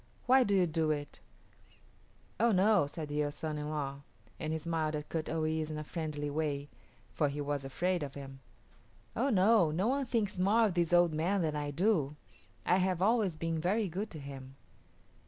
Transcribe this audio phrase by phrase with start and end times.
[0.25, 1.19] Why do you do it?"
[2.39, 4.01] "Oh no," said the son in law,
[4.39, 6.69] and he smiled at Kut o yis´ in a friendly way,
[7.13, 8.39] for he was afraid of him.
[9.15, 12.15] "Oh no; no one thinks more of this old man than I do.
[12.65, 14.55] I have always been very good to him."